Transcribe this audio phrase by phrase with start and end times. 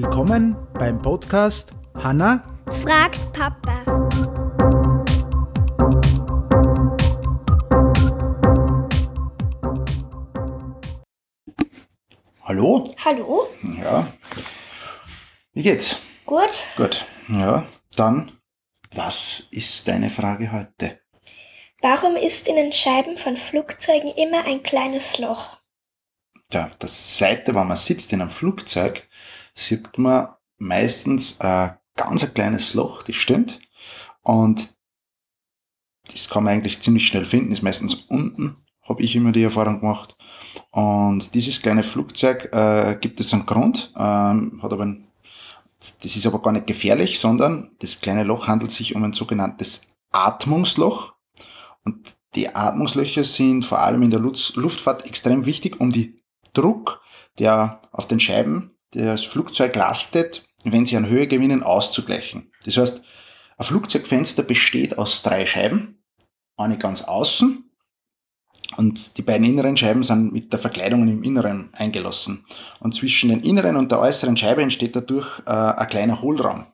[0.00, 2.44] Willkommen beim Podcast Hanna
[2.84, 3.84] fragt Papa.
[12.44, 12.84] Hallo?
[13.04, 13.48] Hallo?
[13.82, 14.06] Ja.
[15.52, 15.96] Wie geht's?
[16.26, 16.68] Gut?
[16.76, 17.04] Gut.
[17.26, 18.30] Ja, dann,
[18.94, 21.00] was ist deine Frage heute?
[21.82, 25.58] Warum ist in den Scheiben von Flugzeugen immer ein kleines Loch?
[26.52, 29.08] Ja, das Seite, wenn man sitzt in einem Flugzeug,
[29.58, 33.60] sieht man meistens ein ganz ein kleines Loch, das stimmt.
[34.22, 34.68] Und
[36.10, 39.80] das kann man eigentlich ziemlich schnell finden, ist meistens unten, habe ich immer die Erfahrung
[39.80, 40.16] gemacht.
[40.70, 45.06] Und dieses kleine Flugzeug äh, gibt es einen Grund, ähm, hat aber ein,
[46.02, 49.82] das ist aber gar nicht gefährlich, sondern das kleine Loch handelt sich um ein sogenanntes
[50.10, 51.14] Atmungsloch.
[51.84, 56.22] Und die Atmungslöcher sind vor allem in der Luftfahrt extrem wichtig, um die
[56.52, 57.00] Druck,
[57.38, 62.50] der auf den Scheiben das Flugzeug lastet, wenn sie an Höhe gewinnen, auszugleichen.
[62.64, 63.02] Das heißt,
[63.56, 66.02] ein Flugzeugfenster besteht aus drei Scheiben,
[66.56, 67.68] eine ganz außen
[68.76, 72.44] und die beiden inneren Scheiben sind mit der Verkleidung im Inneren eingelassen.
[72.80, 76.66] Und zwischen den inneren und der äußeren Scheibe entsteht dadurch äh, ein kleiner Hohlraum.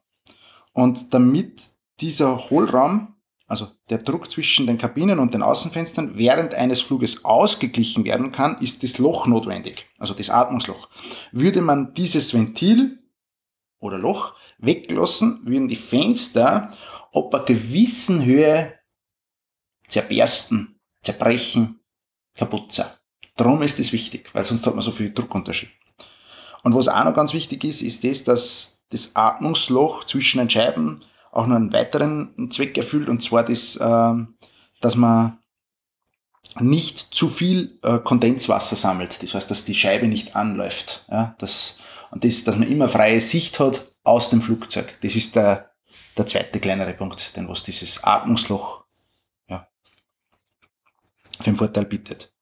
[0.72, 1.62] Und damit
[2.00, 3.13] dieser Hohlraum,
[3.54, 8.58] also der Druck zwischen den Kabinen und den Außenfenstern während eines Fluges ausgeglichen werden kann,
[8.60, 10.88] ist das Loch notwendig, also das Atmungsloch.
[11.30, 12.98] Würde man dieses Ventil
[13.78, 16.76] oder Loch weglassen, würden die Fenster
[17.12, 18.74] ab einer gewissen Höhe
[19.86, 21.78] zerbersten, zerbrechen
[22.34, 22.90] kaputt sein.
[23.36, 25.70] Darum ist es wichtig, weil sonst hat man so viel Druckunterschied.
[26.64, 31.04] Und was auch noch ganz wichtig ist, ist das, dass das Atmungsloch zwischen den Scheiben
[31.34, 34.36] auch noch einen weiteren Zweck erfüllt, und zwar das, ähm,
[34.80, 35.38] dass man
[36.60, 39.22] nicht zu viel äh, Kondenswasser sammelt.
[39.22, 41.06] Das heißt, dass die Scheibe nicht anläuft.
[41.10, 41.78] Ja, das,
[42.10, 44.98] und das, dass man immer freie Sicht hat aus dem Flugzeug.
[45.02, 45.70] Das ist der,
[46.16, 48.84] der zweite kleinere Punkt, denn was dieses Atmungsloch
[51.38, 52.32] für den Vorteil bietet.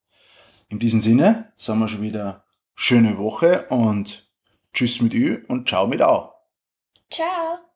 [0.69, 4.31] In diesem Sinne sagen wir schon wieder schöne Woche und
[4.73, 6.33] tschüss mit Ü und ciao mit Au.
[7.11, 7.72] Ciao.